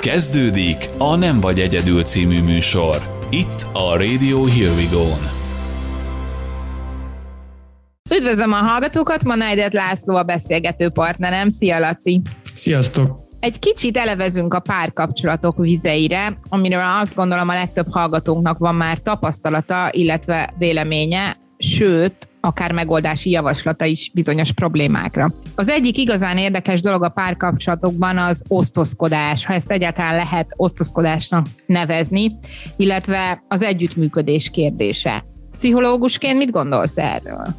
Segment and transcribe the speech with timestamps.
[0.00, 3.26] Kezdődik a Nem vagy egyedül című műsor.
[3.30, 5.28] Itt a Radio Here We Go-n.
[8.16, 11.48] Üdvözlöm a hallgatókat, ma Nájdet László a beszélgető partnerem.
[11.48, 12.22] Szia, Laci!
[12.54, 13.18] Sziasztok!
[13.40, 19.88] Egy kicsit elevezünk a párkapcsolatok vizeire, amiről azt gondolom a legtöbb hallgatónknak van már tapasztalata,
[19.90, 25.32] illetve véleménye, sőt, akár megoldási javaslata is bizonyos problémákra.
[25.54, 32.32] Az egyik igazán érdekes dolog a párkapcsolatokban az osztozkodás, ha ezt egyáltalán lehet osztozkodásnak nevezni,
[32.76, 35.24] illetve az együttműködés kérdése.
[35.50, 37.54] Pszichológusként mit gondolsz erről?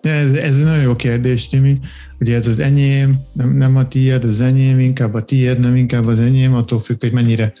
[0.00, 1.78] Ez, ez egy nagyon jó kérdés, Timi.
[2.20, 6.06] Ugye ez az enyém, nem, nem a tiéd, az enyém, inkább a tiéd, nem inkább
[6.06, 7.52] az enyém, attól függ, hogy mennyire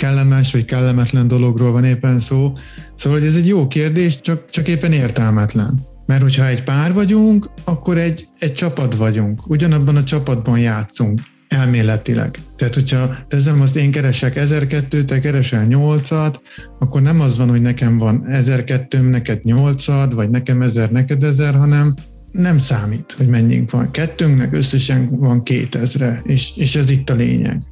[0.00, 2.52] kellemes vagy kellemetlen dologról van éppen szó.
[2.94, 5.80] Szóval hogy ez egy jó kérdés, csak, csak éppen értelmetlen.
[6.06, 9.50] Mert hogyha egy pár vagyunk, akkor egy, egy csapat vagyunk.
[9.50, 12.38] Ugyanabban a csapatban játszunk elméletileg.
[12.56, 16.34] Tehát, hogyha teszem azt, én keresek 1002, te keresel 8-at,
[16.78, 21.54] akkor nem az van, hogy nekem van 1002, neked 8 vagy nekem 1000, neked 1000,
[21.54, 21.94] hanem
[22.32, 23.90] nem számít, hogy mennyink van.
[23.90, 27.62] Kettőnknek összesen van 2000 és, és ez itt a lényeg,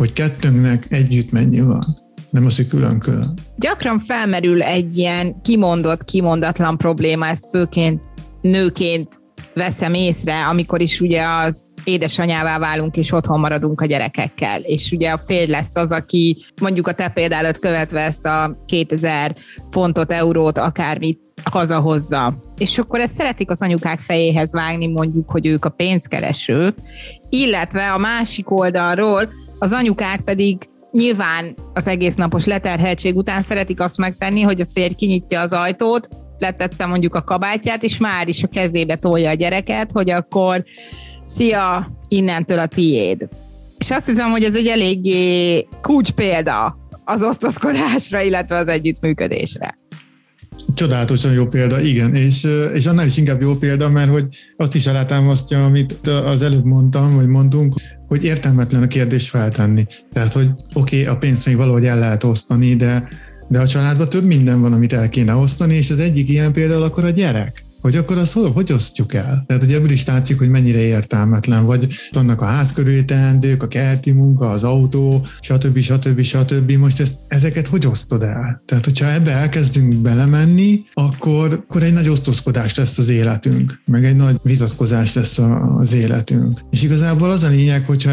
[0.00, 1.98] hogy kettőnknek együtt mennyi van
[2.30, 3.38] nem az, hogy külön-külön.
[3.56, 8.00] Gyakran felmerül egy ilyen kimondott, kimondatlan probléma, ezt főként
[8.40, 9.20] nőként
[9.54, 14.60] veszem észre, amikor is ugye az édesanyává válunk, és otthon maradunk a gyerekekkel.
[14.60, 19.34] És ugye a férj lesz az, aki mondjuk a te példálat követve ezt a 2000
[19.70, 22.34] fontot, eurót, akármit hazahozza.
[22.58, 26.74] És akkor ezt szeretik az anyukák fejéhez vágni, mondjuk, hogy ők a pénzkeresők,
[27.28, 29.28] illetve a másik oldalról
[29.60, 30.56] az anyukák pedig
[30.92, 36.08] nyilván az egész napos leterheltség után szeretik azt megtenni, hogy a férj kinyitja az ajtót,
[36.38, 40.64] letette mondjuk a kabátját, és már is a kezébe tolja a gyereket, hogy akkor
[41.24, 43.28] szia, innentől a tiéd.
[43.78, 49.74] És azt hiszem, hogy ez egy eléggé kulcs példa az osztozkodásra, illetve az együttműködésre.
[50.74, 54.86] Csodálatosan jó példa, igen, és, és annál is inkább jó példa, mert hogy azt is
[54.86, 57.74] alátámasztja, amit az előbb mondtam, vagy mondtunk,
[58.10, 59.86] hogy értelmetlen a kérdés feltenni.
[60.12, 63.08] Tehát, hogy oké, okay, a pénzt még valahogy el lehet osztani, de,
[63.48, 66.82] de a családban több minden van, amit el kéne osztani, és az egyik ilyen például
[66.82, 69.44] akkor a gyerek hogy akkor azt hogy, hogy osztjuk el?
[69.46, 73.68] Tehát, hogy ebből is látszik, hogy mennyire értelmetlen, vagy vannak a ház körüli teendők, a
[73.68, 75.78] kerti munka, az autó, stb.
[75.78, 76.20] stb.
[76.22, 76.72] stb.
[76.72, 78.62] Most ezt, ezeket hogy osztod el?
[78.64, 84.16] Tehát, hogyha ebbe elkezdünk belemenni, akkor, akkor egy nagy osztozkodás lesz az életünk, meg egy
[84.16, 85.38] nagy vitatkozás lesz
[85.78, 86.60] az életünk.
[86.70, 88.10] És igazából az a lényeg, hogyha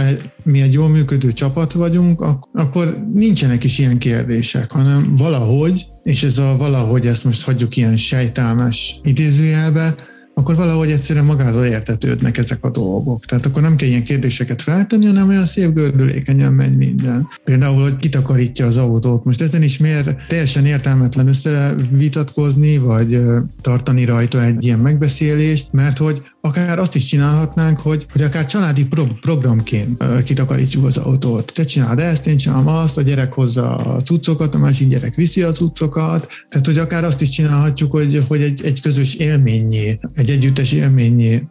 [0.48, 2.22] mi egy jól működő csapat vagyunk,
[2.54, 7.98] akkor nincsenek is ilyen kérdések, hanem valahogy és ez a valahogy ezt most hagyjuk ilyen
[7.98, 9.96] sejtelmes idézőjelbe,
[10.34, 13.26] akkor valahogy egyszerűen magától értetődnek ezek a dolgok.
[13.26, 17.28] Tehát akkor nem kell ilyen kérdéseket feltenni, hanem olyan szép gördülékenyen megy minden.
[17.44, 19.24] Például, hogy kitakarítja az autót.
[19.24, 23.20] Most ezen is miért teljesen értelmetlen összevitatkozni, vagy
[23.62, 28.86] tartani rajta egy ilyen megbeszélést, mert hogy akár azt is csinálhatnánk, hogy, hogy akár családi
[28.86, 31.52] pro- programként kitakarítjuk az autót.
[31.54, 35.42] Te csináld ezt, én csinálom azt, a gyerek hozza a cuccokat, a másik gyerek viszi
[35.42, 36.28] a cuccokat.
[36.50, 41.44] Tehát, hogy akár azt is csinálhatjuk, hogy, hogy egy, egy közös élményé, egy együttes élményé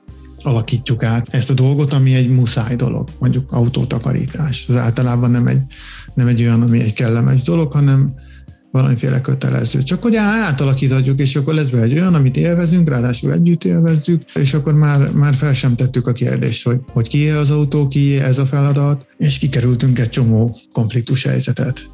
[0.42, 4.64] alakítjuk át ezt a dolgot, ami egy muszáj dolog, mondjuk autótakarítás.
[4.68, 5.62] Az általában nem egy,
[6.14, 8.14] nem egy olyan, ami egy kellemes dolog, hanem
[8.76, 9.82] valamiféle kötelező.
[9.82, 14.54] Csak hogy átalakíthatjuk, és akkor lesz be egy olyan, amit élvezünk, ráadásul együtt élvezzük, és
[14.54, 18.38] akkor már, már fel sem tettük a kérdést, hogy, hogy kié az autó, kié ez
[18.38, 21.90] a feladat, és kikerültünk egy csomó konfliktus helyzetet.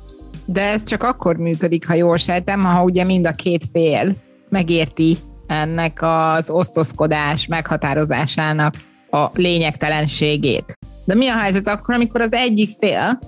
[0.47, 4.17] De ez csak akkor működik, ha jól sejtem, ha ugye mind a két fél
[4.49, 5.17] megérti
[5.47, 8.75] ennek az osztozkodás meghatározásának
[9.11, 10.79] a lényegtelenségét.
[11.05, 13.19] De mi a helyzet akkor, amikor az egyik fél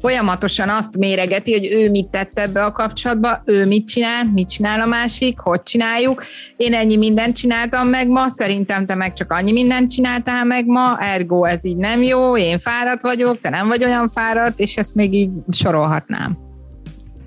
[0.00, 4.80] folyamatosan azt méregeti, hogy ő mit tett ebbe a kapcsolatba, ő mit csinál, mit csinál
[4.80, 6.22] a másik, hogy csináljuk.
[6.56, 10.98] Én ennyi mindent csináltam meg ma, szerintem te meg csak annyi mindent csináltál meg ma,
[11.00, 14.94] ergo ez így nem jó, én fáradt vagyok, te nem vagy olyan fáradt, és ezt
[14.94, 16.45] még így sorolhatnám.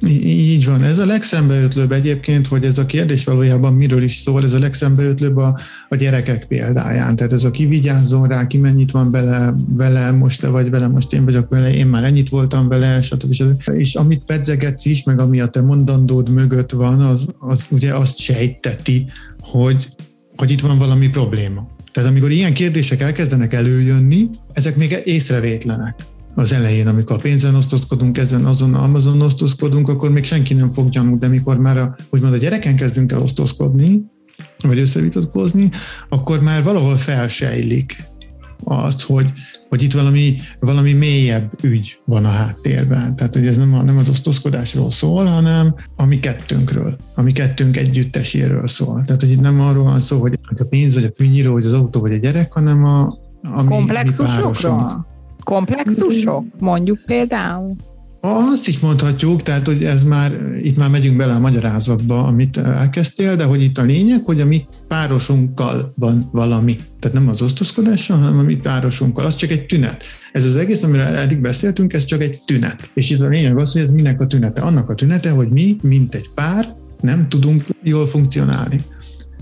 [0.07, 0.83] Így van.
[0.83, 5.37] Ez a legszembeötlőbb egyébként, hogy ez a kérdés valójában miről is szól, ez a legszembeötlőbb
[5.37, 5.59] a,
[5.89, 7.15] a gyerekek példáján.
[7.15, 10.87] Tehát ez a ki vigyázzon rá, ki mennyit van bele, vele most te vagy vele,
[10.87, 13.33] most én vagyok vele, én már ennyit voltam vele, stb.
[13.33, 13.71] stb.
[13.71, 18.17] És amit pedzegetsz is, meg ami a te mondandód mögött van, az, az ugye azt
[18.17, 19.05] sejteti,
[19.39, 19.89] hogy,
[20.35, 21.67] hogy itt van valami probléma.
[21.93, 25.95] Tehát amikor ilyen kérdések elkezdenek előjönni, ezek még észrevétlenek
[26.39, 30.89] az elején, amikor a pénzen osztozkodunk, ezen azon Amazon osztozkodunk, akkor még senki nem fog
[30.89, 34.05] gyanú, de mikor már a, úgymond a gyereken kezdünk el osztozkodni,
[34.61, 35.69] vagy összevitatkozni,
[36.09, 38.03] akkor már valahol felsejlik
[38.63, 39.33] azt, hogy
[39.69, 43.15] hogy itt valami, valami mélyebb ügy van a háttérben.
[43.15, 47.31] Tehát, hogy ez nem, a, nem az osztozkodásról szól, hanem a mi kettőnkről, a mi
[47.31, 49.01] kettőnk együtteséről szól.
[49.05, 51.73] Tehát, hogy itt nem arról van szó, hogy a pénz, vagy a fűnyíró, vagy az
[51.73, 55.07] autó, vagy a gyerek, hanem a, a Komplexusokról?
[55.07, 55.18] Mi
[55.49, 56.43] Komplexusok?
[56.59, 57.75] Mondjuk például.
[58.21, 60.31] Azt is mondhatjuk, tehát hogy ez már,
[60.63, 64.45] itt már megyünk bele a magyarázatba, amit elkezdtél, de hogy itt a lényeg, hogy a
[64.45, 66.77] mi párosunkkal van valami.
[66.99, 69.25] Tehát nem az osztozkodással, hanem a mi párosunkkal.
[69.25, 70.03] Az csak egy tünet.
[70.31, 72.89] Ez az egész, amiről eddig beszéltünk, ez csak egy tünet.
[72.93, 74.61] És itt a lényeg az, hogy ez minek a tünete.
[74.61, 78.81] Annak a tünete, hogy mi, mint egy pár, nem tudunk jól funkcionálni.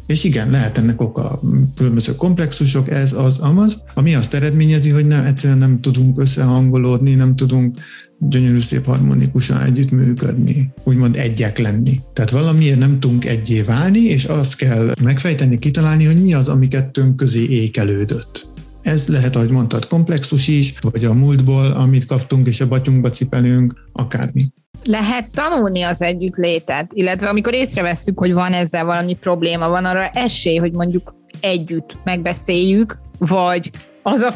[0.07, 1.42] És igen, lehet ennek oka
[1.75, 7.36] különböző komplexusok, ez, az, amaz, ami azt eredményezi, hogy nem, egyszerűen nem tudunk összehangolódni, nem
[7.36, 7.77] tudunk
[8.19, 12.00] gyönyörű szép harmonikusan együttműködni, úgymond egyek lenni.
[12.13, 16.68] Tehát valamiért nem tudunk egyé válni, és azt kell megfejteni, kitalálni, hogy mi az, ami
[16.68, 18.48] kettőnk közé ékelődött.
[18.88, 23.74] Ez lehet, ahogy mondtad, komplexus is, vagy a múltból, amit kaptunk, és a batyunkba cipelünk,
[23.94, 24.51] akármi.
[24.84, 30.57] Lehet tanulni az együttlétet, illetve amikor észrevesszük, hogy van ezzel valami probléma, van arra esély,
[30.57, 33.72] hogy mondjuk együtt megbeszéljük, vagy
[34.07, 34.33] az a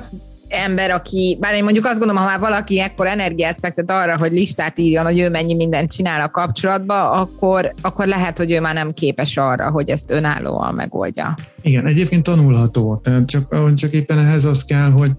[0.48, 4.32] ember, aki, bár én mondjuk azt gondolom, ha már valaki ekkor energiát fektet arra, hogy
[4.32, 8.74] listát írjon, hogy ő mennyi mindent csinál a kapcsolatba, akkor, akkor lehet, hogy ő már
[8.74, 11.36] nem képes arra, hogy ezt önállóan megoldja.
[11.62, 13.02] Igen, egyébként tanulható.
[13.26, 15.12] Csak, csak éppen ehhez az kell, hogy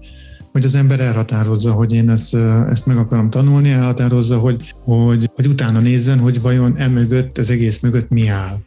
[0.51, 2.35] hogy az ember elhatározza, hogy én ezt,
[2.69, 7.79] ezt meg akarom tanulni, elhatározza, hogy, hogy, hogy utána nézzen, hogy vajon emögött, az egész
[7.79, 8.57] mögött mi áll.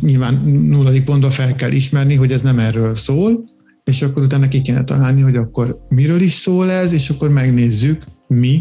[0.00, 0.34] Nyilván
[0.68, 3.44] nulladik pontban fel kell ismerni, hogy ez nem erről szól,
[3.84, 8.04] és akkor utána ki kéne találni, hogy akkor miről is szól ez, és akkor megnézzük
[8.28, 8.60] mi,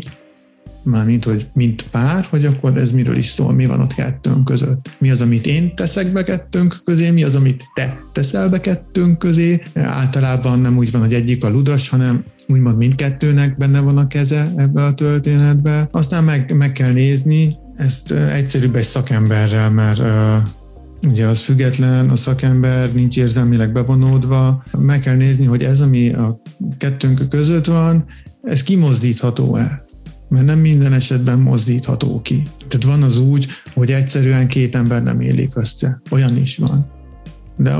[0.83, 4.95] mármint, hogy mint pár, hogy akkor ez miről is szól, mi van ott kettőnk között.
[4.99, 9.17] Mi az, amit én teszek be kettőnk közé, mi az, amit te teszel be kettőnk
[9.17, 9.61] közé.
[9.73, 14.53] Általában nem úgy van, hogy egyik a ludas, hanem úgymond mindkettőnek benne van a keze
[14.55, 15.87] ebbe a történetbe.
[15.91, 20.49] Aztán meg, meg kell nézni, ezt egyszerűbb egy szakemberrel, mert uh,
[21.07, 24.63] ugye az független, a szakember nincs érzelmileg bevonódva.
[24.77, 26.41] Meg kell nézni, hogy ez, ami a
[26.77, 28.05] kettőnk között van,
[28.43, 29.87] ez kimozdítható-e
[30.29, 32.43] mert nem minden esetben mozdítható ki.
[32.67, 36.01] Tehát van az úgy, hogy egyszerűen két ember nem élik össze.
[36.11, 36.91] Olyan is van.
[37.57, 37.75] De,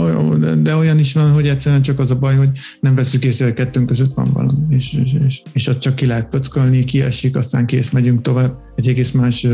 [0.56, 2.50] de olyan is van, hogy egyszerűen csak az a baj, hogy
[2.80, 6.06] nem veszük észre, hogy kettőnk között van valami, és, és, és, és azt csak ki
[6.06, 9.48] lehet pöckölni, kiesik, aztán kész, megyünk tovább egy egész más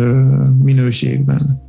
[0.63, 1.59] minőségben.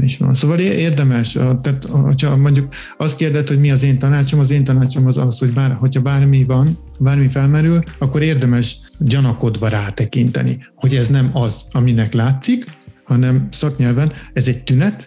[0.00, 0.34] Is van.
[0.34, 5.06] Szóval érdemes, tehát hogyha mondjuk azt kérded, hogy mi az én tanácsom, az én tanácsom
[5.06, 11.08] az az, hogy bár, hogyha bármi van, bármi felmerül, akkor érdemes gyanakodva rátekinteni, hogy ez
[11.08, 12.64] nem az, aminek látszik,
[13.04, 15.04] hanem szaknyelven ez egy tünet,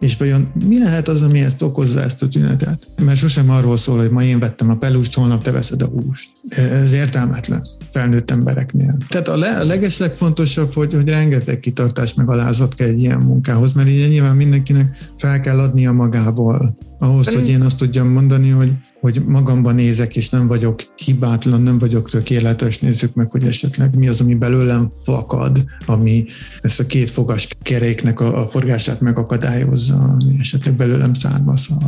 [0.00, 2.86] és vajon mi lehet az, ami ezt okozza, ezt a tünetet?
[3.04, 6.28] Mert sosem arról szól, hogy ma én vettem a pelust, holnap te veszed a húst.
[6.48, 8.96] Ez értelmetlen felnőtt embereknél.
[9.08, 13.72] Tehát a, le, a legeslegfontosabb, hogy, hogy rengeteg kitartás meg alázat kell egy ilyen munkához,
[13.72, 18.72] mert így nyilván mindenkinek fel kell adnia magából ahhoz, hogy én azt tudjam mondani, hogy
[19.00, 24.08] hogy magamban nézek, és nem vagyok hibátlan, nem vagyok tökéletes, nézzük meg, hogy esetleg mi
[24.08, 26.24] az, ami belőlem fakad, ami
[26.60, 31.82] ezt a két fogas keréknek a, a forgását megakadályozza, ami esetleg belőlem származhat.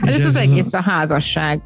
[0.00, 1.62] Hát ez, ez az egész a, a házasság.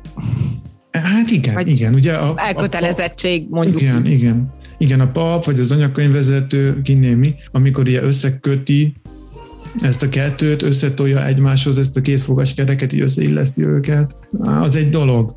[1.03, 1.95] Hát igen, vagy igen.
[1.95, 3.81] Ugye a, elkötelezettség mondjuk.
[3.81, 4.53] Igen, igen.
[4.79, 8.95] Igen, a pap vagy az anyakönyvvezető, kinémi, amikor ilyen összeköti
[9.83, 14.91] ezt a kettőt, összetolja egymáshoz ezt a két fogas kereket, így összeilleszti őket, az egy
[14.91, 15.37] dolog.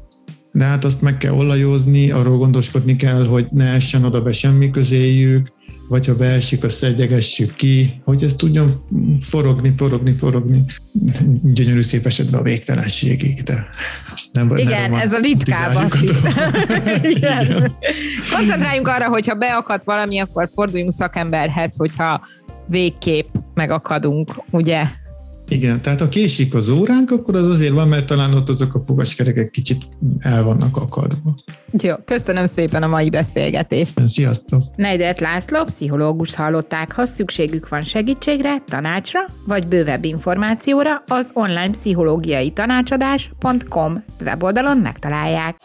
[0.51, 4.69] De hát azt meg kell olajozni, arról gondoskodni kell, hogy ne essen oda be semmi
[4.69, 5.47] közéjük,
[5.87, 8.71] vagy ha beesik, azt egyegessük ki, hogy ezt tudjon
[9.19, 10.65] forogni, forogni, forogni.
[11.53, 13.65] Gyönyörű szép esetben a végtelenségig, de
[14.33, 15.95] nem Igen, ez a ritkább azt
[17.15, 17.75] Igen.
[18.35, 22.21] Koncentráljunk arra, hogyha beakadt valami, akkor forduljunk szakemberhez, hogyha
[22.67, 24.83] végképp megakadunk, ugye?
[25.51, 28.81] Igen, tehát ha késik az óránk, akkor az azért van, mert talán ott azok a
[28.85, 29.87] fogaskerekek kicsit
[30.19, 31.35] el vannak akadva.
[31.81, 34.07] Jó, köszönöm szépen a mai beszélgetést.
[34.07, 34.61] Sziasztok!
[34.75, 42.49] Neidert László, pszichológus hallották, ha szükségük van segítségre, tanácsra, vagy bővebb információra, az online pszichológiai
[42.49, 45.55] tanácsadás.com weboldalon megtalálják.